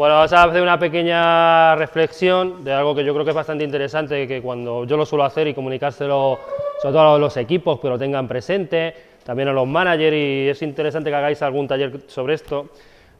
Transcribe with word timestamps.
Bueno, 0.00 0.14
vamos 0.14 0.32
a 0.32 0.44
hacer 0.44 0.62
una 0.62 0.78
pequeña 0.78 1.74
reflexión 1.74 2.64
de 2.64 2.72
algo 2.72 2.94
que 2.94 3.04
yo 3.04 3.12
creo 3.12 3.22
que 3.22 3.32
es 3.32 3.36
bastante 3.36 3.64
interesante, 3.64 4.26
que 4.26 4.40
cuando 4.40 4.86
yo 4.86 4.96
lo 4.96 5.04
suelo 5.04 5.24
hacer 5.24 5.46
y 5.46 5.52
comunicárselo 5.52 6.40
sobre 6.80 6.92
todo 6.94 7.16
a 7.16 7.18
los 7.18 7.36
equipos, 7.36 7.78
que 7.80 7.88
lo 7.90 7.98
tengan 7.98 8.26
presente, 8.26 8.94
también 9.24 9.48
a 9.48 9.52
los 9.52 9.68
managers, 9.68 10.16
y 10.16 10.48
es 10.48 10.62
interesante 10.62 11.10
que 11.10 11.16
hagáis 11.16 11.42
algún 11.42 11.68
taller 11.68 12.00
sobre 12.06 12.32
esto, 12.32 12.70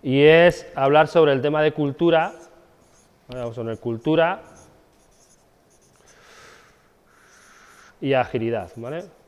y 0.03 0.23
es 0.23 0.73
hablar 0.75 1.09
sobre 1.09 1.35
el 1.35 1.43
tema 1.43 1.61
de 1.61 1.73
cultura, 1.73 2.33
vamos 3.29 3.59
a 3.59 3.61
poner 3.61 3.79
cultura 3.79 4.41
y 8.01 8.15
agilidad, 8.15 8.71
¿vale? 8.77 9.20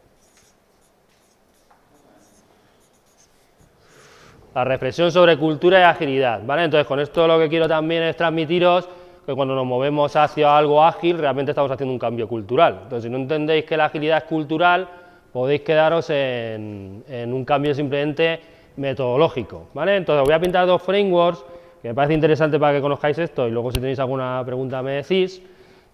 La 4.55 4.65
reflexión 4.65 5.11
sobre 5.11 5.39
cultura 5.39 5.81
y 5.81 5.83
agilidad, 5.83 6.43
¿vale? 6.45 6.65
Entonces, 6.65 6.87
con 6.87 7.01
esto 7.01 7.27
lo 7.27 7.39
que 7.39 7.49
quiero 7.49 7.67
también 7.67 8.03
es 8.03 8.17
transmitiros 8.17 8.87
que 9.25 9.35
cuando 9.35 9.55
nos 9.55 9.65
movemos 9.65 10.15
hacia 10.15 10.57
algo 10.57 10.85
ágil, 10.85 11.17
realmente 11.17 11.53
estamos 11.53 11.71
haciendo 11.71 11.93
un 11.93 11.99
cambio 11.99 12.29
cultural. 12.29 12.81
Entonces, 12.83 13.05
si 13.05 13.11
no 13.11 13.17
entendéis 13.17 13.65
que 13.65 13.79
la 13.79 13.87
agilidad 13.87 14.19
es 14.19 14.25
cultural, 14.25 14.89
podéis 15.33 15.63
quedaros 15.63 16.11
en, 16.11 17.03
un 17.09 17.45
cambio 17.47 17.75
simplemente 17.75 18.41
metodológico, 18.77 19.69
¿vale? 19.73 19.97
Entonces, 19.97 20.25
voy 20.25 20.35
a 20.35 20.41
pintar 20.41 20.67
dos 20.67 20.83
frameworks, 20.83 21.45
que 21.81 21.89
me 21.89 21.95
parece 21.95 22.13
interesante 22.13 22.59
para 22.59 22.75
que 22.75 22.83
conozcáis 22.83 23.17
esto, 23.19 23.49
y 23.49 23.51
luego 23.51 23.71
si 23.73 23.81
tenéis 23.81 24.01
alguna 24.01 24.43
pregunta 24.45 24.83
me 24.83 25.03
decís. 25.03 25.41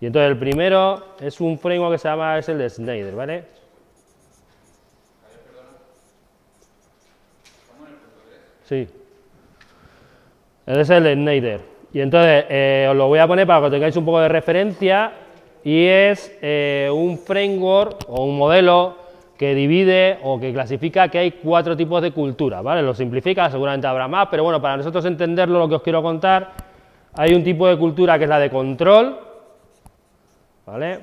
Y 0.01 0.07
entonces, 0.07 0.31
el 0.33 0.39
primero 0.39 1.15
es 1.21 1.41
un 1.41 1.59
framework 1.59 1.93
que 1.93 1.99
se 1.99 2.09
llama, 2.09 2.39
es 2.39 2.49
el 2.49 2.59
de 2.59 2.69
Schneider, 2.71 3.15
¿vale? 3.15 3.58
Sí. 8.69 8.87
Ese 10.67 10.81
es 10.83 10.91
el 10.91 11.03
de 11.03 11.15
Schneider. 11.15 11.61
Y 11.91 12.01
entonces 12.01 12.45
eh, 12.51 12.87
os 12.91 12.95
lo 12.95 13.09
voy 13.09 13.19
a 13.19 13.27
poner 13.27 13.47
para 13.47 13.65
que 13.65 13.71
tengáis 13.71 13.97
un 13.97 14.05
poco 14.05 14.21
de 14.21 14.29
referencia 14.29 15.11
y 15.65 15.87
es 15.87 16.37
eh, 16.43 16.91
un 16.93 17.17
framework 17.17 18.05
o 18.09 18.25
un 18.25 18.37
modelo 18.37 18.97
que 19.39 19.55
divide 19.55 20.19
o 20.23 20.39
que 20.39 20.53
clasifica 20.53 21.09
que 21.09 21.19
hay 21.19 21.31
cuatro 21.31 21.79
tipos 21.79 22.03
de 22.03 22.11
cultura, 22.11 22.61
¿vale? 22.61 22.83
Lo 22.83 22.93
simplifica, 22.93 23.51
seguramente 23.51 23.87
habrá 23.87 24.07
más, 24.07 24.29
pero 24.31 24.45
bueno, 24.45 24.61
para 24.61 24.77
nosotros 24.77 25.03
entenderlo 25.07 25.59
lo 25.59 25.69
que 25.69 25.77
os 25.77 25.83
quiero 25.83 26.03
contar, 26.03 26.53
hay 27.15 27.33
un 27.33 27.43
tipo 27.43 27.67
de 27.69 27.79
cultura 27.79 28.19
que 28.19 28.25
es 28.25 28.31
la 28.31 28.39
de 28.39 28.51
control, 28.51 29.19
¿vale? 30.67 30.99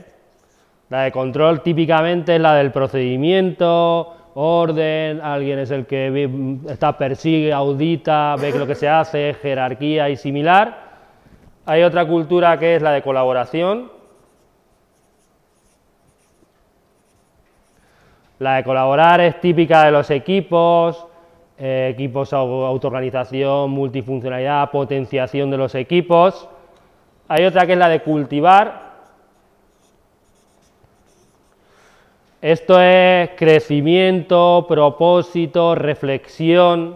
La 0.89 1.01
de 1.03 1.11
control 1.11 1.61
típicamente 1.61 2.35
es 2.35 2.41
la 2.41 2.53
del 2.53 2.71
procedimiento, 2.71 4.24
orden, 4.35 5.21
alguien 5.21 5.59
es 5.59 5.71
el 5.71 5.85
que 5.85 6.29
está, 6.69 6.97
persigue, 6.97 7.53
audita, 7.53 8.35
ve 8.35 8.51
lo 8.51 8.67
que 8.67 8.75
se 8.75 8.87
hace, 8.87 9.33
jerarquía 9.41 10.09
y 10.09 10.17
similar. 10.17 10.85
Hay 11.65 11.83
otra 11.83 12.05
cultura 12.05 12.59
que 12.59 12.75
es 12.75 12.81
la 12.81 12.91
de 12.91 13.01
colaboración. 13.01 13.91
La 18.39 18.57
de 18.57 18.63
colaborar 18.65 19.21
es 19.21 19.39
típica 19.39 19.85
de 19.85 19.91
los 19.91 20.11
equipos, 20.11 21.07
eh, 21.57 21.91
equipos 21.93 22.33
autoorganización, 22.33 23.71
multifuncionalidad, 23.71 24.69
potenciación 24.69 25.49
de 25.49 25.57
los 25.57 25.73
equipos. 25.75 26.49
Hay 27.29 27.45
otra 27.45 27.65
que 27.65 27.71
es 27.71 27.79
la 27.79 27.87
de 27.87 28.01
cultivar, 28.01 28.84
Esto 32.45 32.79
es 32.79 33.31
crecimiento, 33.37 34.67
propósito, 34.69 35.73
reflexión. 35.73 36.95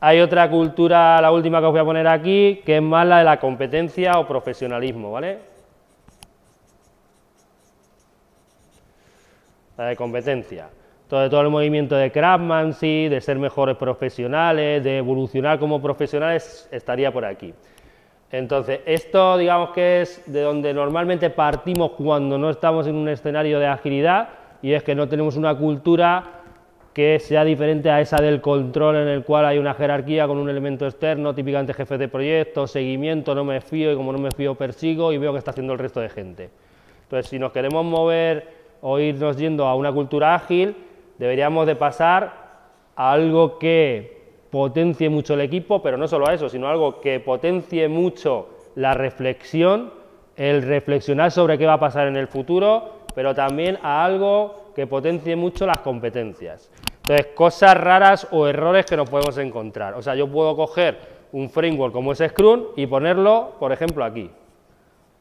Hay 0.00 0.18
otra 0.18 0.50
cultura, 0.50 1.20
la 1.20 1.30
última 1.30 1.60
que 1.60 1.66
os 1.66 1.70
voy 1.70 1.80
a 1.80 1.84
poner 1.84 2.08
aquí, 2.08 2.60
que 2.66 2.78
es 2.78 2.82
más 2.82 3.06
la 3.06 3.18
de 3.18 3.24
la 3.26 3.38
competencia 3.38 4.18
o 4.18 4.26
profesionalismo, 4.26 5.12
¿vale? 5.12 5.38
La 9.76 9.84
de 9.84 9.94
competencia. 9.94 10.68
Todo, 11.06 11.30
todo 11.30 11.42
el 11.42 11.50
movimiento 11.50 11.94
de 11.94 12.10
craftsmanship, 12.10 13.08
de 13.08 13.20
ser 13.20 13.38
mejores 13.38 13.76
profesionales, 13.76 14.82
de 14.82 14.98
evolucionar 14.98 15.60
como 15.60 15.80
profesionales, 15.80 16.68
estaría 16.72 17.12
por 17.12 17.24
aquí. 17.24 17.54
Entonces, 18.32 18.80
esto 18.84 19.38
digamos 19.38 19.70
que 19.70 20.00
es 20.00 20.24
de 20.26 20.40
donde 20.40 20.74
normalmente 20.74 21.30
partimos 21.30 21.92
cuando 21.92 22.36
no 22.36 22.50
estamos 22.50 22.88
en 22.88 22.96
un 22.96 23.08
escenario 23.08 23.60
de 23.60 23.66
agilidad, 23.68 24.39
y 24.62 24.72
es 24.72 24.82
que 24.82 24.94
no 24.94 25.08
tenemos 25.08 25.36
una 25.36 25.56
cultura 25.56 26.40
que 26.92 27.18
sea 27.20 27.44
diferente 27.44 27.90
a 27.90 28.00
esa 28.00 28.16
del 28.16 28.40
control 28.40 28.96
en 28.96 29.08
el 29.08 29.24
cual 29.24 29.46
hay 29.46 29.58
una 29.58 29.74
jerarquía 29.74 30.26
con 30.26 30.38
un 30.38 30.50
elemento 30.50 30.86
externo, 30.86 31.34
típicamente 31.34 31.72
jefe 31.72 31.98
de 31.98 32.08
proyecto, 32.08 32.66
seguimiento, 32.66 33.34
no 33.34 33.44
me 33.44 33.60
fío 33.60 33.92
y 33.92 33.96
como 33.96 34.12
no 34.12 34.18
me 34.18 34.30
fío 34.32 34.56
persigo 34.56 35.12
y 35.12 35.18
veo 35.18 35.32
que 35.32 35.38
está 35.38 35.52
haciendo 35.52 35.72
el 35.72 35.78
resto 35.78 36.00
de 36.00 36.08
gente. 36.08 36.50
Entonces, 37.04 37.30
si 37.30 37.38
nos 37.38 37.52
queremos 37.52 37.84
mover 37.84 38.48
o 38.82 38.98
irnos 38.98 39.36
yendo 39.36 39.66
a 39.66 39.76
una 39.76 39.92
cultura 39.92 40.34
ágil, 40.34 40.74
deberíamos 41.18 41.66
de 41.66 41.76
pasar 41.76 42.32
a 42.96 43.12
algo 43.12 43.58
que 43.58 44.20
potencie 44.50 45.08
mucho 45.08 45.34
el 45.34 45.42
equipo, 45.42 45.80
pero 45.82 45.96
no 45.96 46.08
solo 46.08 46.28
eso, 46.30 46.48
sino 46.48 46.68
algo 46.68 47.00
que 47.00 47.20
potencie 47.20 47.88
mucho 47.88 48.48
la 48.74 48.94
reflexión, 48.94 49.92
el 50.36 50.62
reflexionar 50.62 51.30
sobre 51.30 51.56
qué 51.56 51.66
va 51.66 51.74
a 51.74 51.80
pasar 51.80 52.08
en 52.08 52.16
el 52.16 52.26
futuro 52.26 52.99
pero 53.14 53.34
también 53.34 53.78
a 53.82 54.04
algo 54.04 54.72
que 54.74 54.86
potencie 54.86 55.36
mucho 55.36 55.66
las 55.66 55.78
competencias. 55.78 56.70
Entonces, 57.02 57.28
cosas 57.34 57.76
raras 57.76 58.28
o 58.30 58.46
errores 58.46 58.86
que 58.86 58.96
nos 58.96 59.08
podemos 59.08 59.36
encontrar. 59.38 59.94
O 59.94 60.02
sea, 60.02 60.14
yo 60.14 60.28
puedo 60.28 60.54
coger 60.54 60.98
un 61.32 61.50
framework 61.50 61.92
como 61.92 62.12
es 62.12 62.18
Scrum 62.18 62.66
y 62.76 62.86
ponerlo, 62.86 63.52
por 63.58 63.72
ejemplo, 63.72 64.04
aquí. 64.04 64.30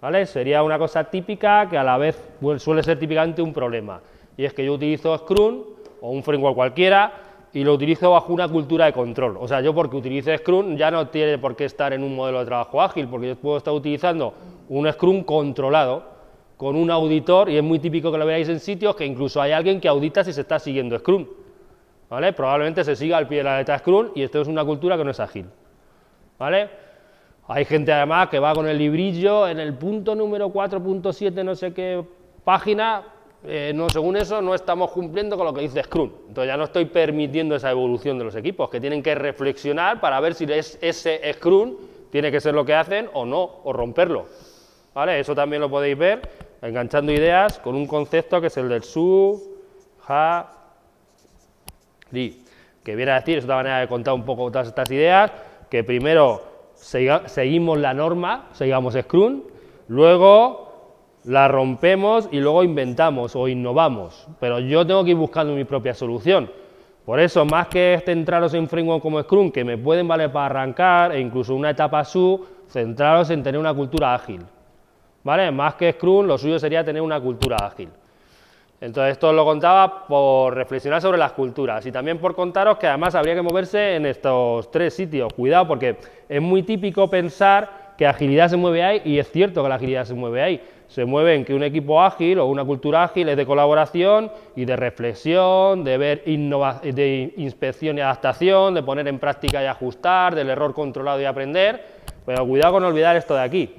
¿Vale? 0.02 0.26
Sería 0.26 0.64
una 0.64 0.78
cosa 0.78 1.04
típica 1.06 1.68
que 1.70 1.78
a 1.78 1.84
la 1.84 1.98
vez 1.98 2.18
suele 2.58 2.84
ser 2.84 2.98
típicamente 3.00 3.42
un 3.42 3.54
problema. 3.54 4.00
Y 4.38 4.46
es 4.46 4.54
que 4.54 4.64
yo 4.64 4.74
utilizo 4.74 5.18
Scrum 5.18 5.64
o 6.02 6.12
un 6.12 6.24
framework 6.24 6.56
cualquiera 6.56 7.12
y 7.52 7.64
lo 7.64 7.74
utilizo 7.74 8.12
bajo 8.12 8.32
una 8.32 8.48
cultura 8.48 8.86
de 8.86 8.94
control. 8.94 9.38
O 9.40 9.48
sea, 9.48 9.60
yo 9.62 9.74
porque 9.74 9.98
utilice 9.98 10.38
Scrum 10.38 10.78
ya 10.78 10.92
no 10.92 11.08
tiene 11.08 11.38
por 11.38 11.56
qué 11.56 11.66
estar 11.66 11.92
en 11.92 12.04
un 12.04 12.16
modelo 12.16 12.40
de 12.40 12.46
trabajo 12.46 12.82
ágil, 12.82 13.08
porque 13.08 13.30
yo 13.30 13.36
puedo 13.36 13.58
estar 13.58 13.74
utilizando 13.74 14.34
un 14.70 14.90
Scrum 14.92 15.24
controlado 15.24 16.19
con 16.60 16.76
un 16.76 16.92
auditor, 16.92 17.50
y 17.50 17.56
es 17.56 17.64
muy 17.64 17.80
típico 17.80 18.12
que 18.12 18.18
lo 18.18 18.26
veáis 18.26 18.50
en 18.50 18.60
sitios 18.60 18.94
que 18.94 19.06
incluso 19.06 19.42
hay 19.42 19.54
alguien 19.54 19.80
que 19.80 19.88
audita 19.88 20.26
si 20.26 20.34
se 20.34 20.42
está 20.42 20.60
siguiendo 20.60 21.00
Scrum. 21.00 21.26
¿Vale? 22.10 22.34
Probablemente 22.34 22.84
se 22.84 22.98
siga 22.98 23.16
al 23.16 23.30
pie 23.30 23.38
de 23.38 23.44
la 23.46 23.60
letra 23.60 23.80
Scrum 23.80 24.10
y 24.14 24.24
esto 24.24 24.42
es 24.42 24.48
una 24.50 24.66
cultura 24.66 24.98
que 24.98 25.06
no 25.06 25.12
es 25.12 25.22
ágil. 25.22 25.46
¿Vale? 26.38 26.70
Hay 27.48 27.64
gente 27.64 27.94
además 27.94 28.28
que 28.28 28.40
va 28.40 28.54
con 28.54 28.68
el 28.68 28.78
librillo 28.78 29.48
en 29.48 29.58
el 29.58 29.74
punto 29.74 30.16
número 30.16 30.50
4.7 30.50 31.46
no 31.46 31.56
sé 31.56 31.74
qué 31.74 32.04
página, 32.44 33.04
eh, 33.46 33.72
no, 33.74 33.88
según 33.90 34.18
eso 34.18 34.42
no 34.42 34.54
estamos 34.54 34.92
cumpliendo 34.92 35.38
con 35.38 35.46
lo 35.46 35.54
que 35.54 35.62
dice 35.62 35.82
Scrum. 35.82 36.12
Entonces 36.28 36.52
ya 36.52 36.58
no 36.58 36.66
estoy 36.66 36.84
permitiendo 36.84 37.56
esa 37.56 37.72
evolución 37.72 38.18
de 38.18 38.26
los 38.26 38.36
equipos, 38.36 38.70
que 38.70 38.82
tienen 38.82 39.02
que 39.02 39.16
reflexionar 39.16 40.02
para 40.02 40.20
ver 40.20 40.34
si 40.34 40.44
es, 40.44 40.78
ese 40.82 41.22
Scrum 41.36 41.78
tiene 42.12 42.30
que 42.34 42.42
ser 42.42 42.54
lo 42.54 42.66
que 42.66 42.76
hacen 42.76 43.10
o 43.14 43.26
no, 43.26 43.62
o 43.64 43.72
romperlo. 43.72 44.26
¿Vale? 44.94 45.22
Eso 45.22 45.34
también 45.34 45.62
lo 45.62 45.70
podéis 45.70 45.98
ver 45.98 46.49
enganchando 46.62 47.12
ideas 47.12 47.60
con 47.60 47.76
un 47.76 47.88
concepto 47.88 48.42
que 48.42 48.48
es 48.48 48.58
el 48.58 48.70
del 48.70 48.84
su, 48.84 49.58
ja, 50.02 50.52
di, 52.12 52.44
que 52.84 52.96
viene 52.96 53.12
a 53.12 53.16
decir, 53.20 53.38
es 53.38 53.44
otra 53.44 53.58
manera 53.58 53.80
de 53.80 53.88
contar 53.88 54.14
un 54.14 54.24
poco 54.24 54.52
todas 54.52 54.68
estas 54.68 54.90
ideas, 54.92 55.32
que 55.70 55.84
primero 55.84 56.42
seguimos 56.76 57.78
la 57.78 57.94
norma, 57.94 58.48
seguimos 58.54 58.96
Scrum, 58.96 59.44
luego 59.88 60.70
la 61.26 61.48
rompemos 61.48 62.30
y 62.32 62.40
luego 62.40 62.64
inventamos 62.64 63.36
o 63.36 63.48
innovamos, 63.48 64.28
pero 64.40 64.60
yo 64.60 64.86
tengo 64.88 65.04
que 65.04 65.12
ir 65.12 65.18
buscando 65.18 65.54
mi 65.54 65.66
propia 65.66 65.94
solución. 65.94 66.50
Por 67.06 67.20
eso, 67.20 67.44
más 67.44 67.68
que 67.68 68.02
centraros 68.06 68.54
en 68.54 68.68
framework 68.68 69.02
como 69.02 69.22
Scrum, 69.22 69.52
que 69.52 69.64
me 69.64 69.78
pueden 69.78 70.08
valer 70.08 70.32
para 70.32 70.46
arrancar, 70.46 71.12
e 71.12 71.20
incluso 71.20 71.56
una 71.56 71.72
etapa 71.72 72.06
su, 72.06 72.46
centraros 72.68 73.32
en 73.32 73.42
tener 73.42 73.60
una 73.60 73.74
cultura 73.74 74.14
ágil. 74.14 74.42
¿Vale? 75.24 75.52
Más 75.52 75.76
que 75.76 75.92
Scrum, 75.94 76.26
lo 76.26 76.38
suyo 76.38 76.60
sería 76.60 76.84
tener 76.84 77.02
una 77.02 77.20
cultura 77.20 77.58
ágil. 77.58 77.90
Entonces, 78.82 79.14
esto 79.14 79.34
lo 79.34 79.44
contaba 79.44 80.08
por 80.08 80.56
reflexionar 80.56 81.02
sobre 81.02 81.18
las 81.18 81.34
culturas 81.34 81.86
y 81.86 81.92
también 81.92 82.18
por 82.18 82.34
contaros 82.34 82.78
que 82.78 82.88
además 82.88 83.14
habría 83.14 83.36
que 83.36 83.42
moverse 83.42 83.96
en 83.96 84.06
estos 84.06 84.72
tres 84.72 84.94
sitios. 84.94 85.34
Cuidado, 85.34 85.68
porque 85.68 85.98
es 86.30 86.42
muy 86.42 86.64
típico 86.64 87.10
pensar 87.10 87.90
que 87.98 88.08
agilidad 88.08 88.48
se 88.48 88.56
mueve 88.56 88.82
ahí, 88.82 89.02
y 89.04 89.20
es 89.20 89.30
cierto 89.30 89.62
que 89.62 89.68
la 89.68 89.76
agilidad 89.76 90.06
se 90.06 90.14
mueve 90.14 90.42
ahí. 90.42 90.62
Se 90.88 91.04
mueve 91.04 91.36
en 91.36 91.44
que 91.44 91.54
un 91.54 91.64
equipo 91.64 92.02
ágil 92.02 92.40
o 92.40 92.46
una 92.46 92.64
cultura 92.64 93.04
ágil 93.04 93.28
es 93.28 93.36
de 93.36 93.46
colaboración 93.46 94.32
y 94.56 94.64
de 94.64 94.78
reflexión, 94.78 95.84
de 95.84 95.98
ver 95.98 96.24
de 96.24 97.34
inspección 97.36 97.98
y 97.98 98.02
adaptación, 98.02 98.74
de 98.74 98.82
poner 98.82 99.10
en 99.10 99.20
práctica 99.20 99.62
y 99.62 99.66
ajustar, 99.66 100.34
del 100.34 100.50
error 100.50 100.74
controlado 100.74 101.20
y 101.22 101.26
aprender. 101.26 101.84
Pero 102.26 102.48
cuidado 102.48 102.76
con 102.76 102.86
olvidar 102.86 103.18
esto 103.18 103.36
de 103.36 103.42
aquí. 103.42 103.76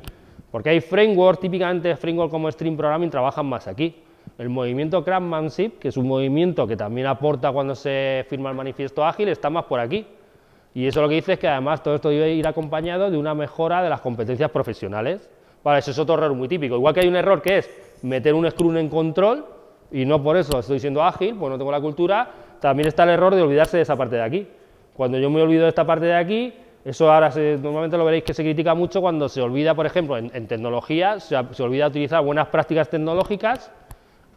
Porque 0.51 0.71
hay 0.71 0.81
frameworks, 0.81 1.41
típicamente 1.41 1.97
frameworks 1.97 2.31
como 2.31 2.51
Stream 2.51 2.77
Programming 2.77 3.11
trabajan 3.11 3.47
más 3.47 3.69
aquí. 3.69 3.95
El 4.39 4.49
movimiento 4.49 5.05
Craftsmanship, 5.05 5.79
que 5.79 5.89
es 5.89 5.97
un 5.97 6.09
movimiento 6.09 6.67
que 6.67 6.77
también 6.77 7.07
aporta 7.07 7.53
cuando 7.53 7.75
se 7.75 8.25
firma 8.29 8.51
el 8.51 8.57
manifiesto 8.57 9.05
ágil, 9.05 9.29
está 9.29 9.51
más 9.51 9.65
por 9.65 9.81
aquí. 9.81 10.07
Y 10.75 10.87
eso 10.87 11.03
lo 11.03 11.09
que 11.09 11.17
dice 11.17 11.35
es 11.35 11.39
que 11.39 11.49
además 11.49 11.83
todo 11.83 11.97
esto 11.97 12.11
debe 12.11 12.33
ir 12.33 12.47
acompañado 12.47 13.11
de 13.11 13.19
una 13.19 13.35
mejora 13.35 13.83
de 13.83 13.89
las 13.89 14.01
competencias 14.01 14.51
profesionales. 14.51 15.29
Vale, 15.63 15.81
eso 15.81 15.91
es 15.91 15.99
otro 15.99 16.15
error 16.15 16.33
muy 16.35 16.49
típico. 16.49 16.77
Igual 16.77 16.95
que 16.95 17.01
hay 17.01 17.09
un 17.09 17.17
error 17.17 17.43
que 17.43 17.59
es 17.59 17.71
meter 18.03 18.35
un 18.35 18.49
scrum 18.51 18.77
en 18.77 18.89
control, 18.89 19.45
y 19.93 20.05
no 20.05 20.23
por 20.23 20.37
eso 20.37 20.59
estoy 20.59 20.79
siendo 20.79 21.03
ágil, 21.03 21.35
pues 21.35 21.51
no 21.51 21.59
tengo 21.59 21.73
la 21.73 21.81
cultura, 21.81 22.31
también 22.61 22.89
está 22.89 23.03
el 23.03 23.11
error 23.11 23.35
de 23.35 23.43
olvidarse 23.43 23.77
de 23.77 23.83
esa 23.83 23.97
parte 23.97 24.17
de 24.17 24.23
aquí. 24.23 24.47
Cuando 24.95 25.19
yo 25.19 25.31
me 25.31 25.43
olvido 25.43 25.65
de 25.65 25.71
esta 25.71 25.85
parte 25.85 26.07
de 26.07 26.15
aquí, 26.15 26.55
eso 26.85 27.13
ahora 27.13 27.31
normalmente 27.61 27.99
lo 27.99 28.05
veréis 28.05 28.25
que 28.25 28.33
se 28.33 28.43
critica 28.43 28.75
mucho 28.75 29.01
cuando 29.03 29.29
se 29.29 29.43
olvida, 29.43 29.75
por 29.75 29.85
ejemplo, 29.85 30.17
en, 30.17 30.47
tecnología, 30.47 31.21
se, 31.21 31.37
olvida 31.63 31.89
utilizar 31.89 32.25
buenas 32.25 32.49
prácticas 32.49 32.89
tecnológicas 32.89 33.71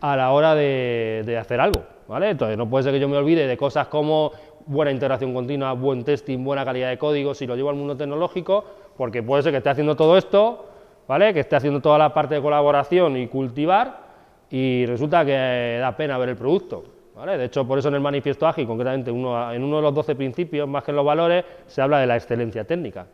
a 0.02 0.18
la 0.18 0.32
hora 0.32 0.54
de, 0.54 1.38
hacer 1.40 1.62
algo, 1.62 1.84
¿vale? 2.08 2.30
Entonces 2.32 2.58
no 2.58 2.70
puede 2.70 2.84
ser 2.84 2.94
que 2.94 3.00
yo 3.00 3.08
me 3.08 3.16
olvide 3.16 3.48
de 3.48 3.56
cosas 3.56 3.88
como 3.88 4.32
buena 4.66 4.92
integración 4.92 5.34
continua, 5.34 5.72
buen 5.74 6.04
testing, 6.04 6.44
buena 6.44 6.66
calidad 6.66 6.90
de 6.90 6.98
código, 6.98 7.34
si 7.34 7.48
lo 7.48 7.56
llevo 7.56 7.70
al 7.70 7.76
mundo 7.78 7.96
tecnológico, 7.96 8.66
porque 8.98 9.24
puede 9.24 9.44
ser 9.44 9.54
que 9.54 9.58
esté 9.60 9.70
haciendo 9.70 9.96
todo 9.96 10.18
esto, 10.18 10.66
¿vale? 11.08 11.34
Que 11.34 11.40
esté 11.40 11.56
haciendo 11.56 11.80
toda 11.80 11.98
la 11.98 12.14
parte 12.14 12.36
de 12.36 12.42
colaboración 12.42 13.16
y 13.16 13.28
cultivar, 13.28 14.04
y 14.50 14.86
resulta 14.86 15.26
que 15.26 15.78
da 15.80 15.96
pena 15.96 16.18
ver 16.18 16.30
el 16.30 16.36
producto. 16.36 16.84
De 17.16 17.46
hecho, 17.46 17.66
por 17.68 17.78
eso 17.78 17.90
en 17.90 17.96
el 17.96 18.02
manifiesto 18.02 18.48
ágil, 18.48 18.66
concretamente 18.66 19.12
uno, 19.12 19.52
en 19.52 19.64
uno 19.64 19.78
de 19.78 19.82
los 19.84 19.94
12 19.94 20.16
principios, 20.16 20.68
más 20.68 20.84
que 20.84 20.92
en 20.92 20.98
los 20.98 21.06
valores, 21.06 21.46
se 21.68 21.82
habla 21.82 22.00
de 22.00 22.08
la 22.08 22.16
excelencia 22.16 22.64
técnica. 22.64 23.06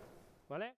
¿vale? 0.47 0.73